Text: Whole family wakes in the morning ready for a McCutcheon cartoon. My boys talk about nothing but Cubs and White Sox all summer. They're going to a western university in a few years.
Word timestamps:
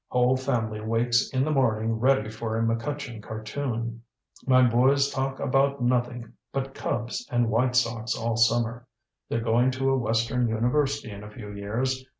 Whole 0.07 0.35
family 0.35 0.81
wakes 0.81 1.29
in 1.31 1.45
the 1.45 1.51
morning 1.51 1.99
ready 1.99 2.27
for 2.27 2.57
a 2.57 2.63
McCutcheon 2.63 3.21
cartoon. 3.21 4.01
My 4.47 4.67
boys 4.67 5.11
talk 5.11 5.39
about 5.39 5.79
nothing 5.83 6.33
but 6.51 6.73
Cubs 6.73 7.27
and 7.31 7.51
White 7.51 7.75
Sox 7.75 8.15
all 8.17 8.35
summer. 8.35 8.87
They're 9.29 9.41
going 9.41 9.69
to 9.73 9.91
a 9.91 9.97
western 9.99 10.47
university 10.47 11.11
in 11.11 11.23
a 11.23 11.29
few 11.29 11.51
years. 11.51 12.03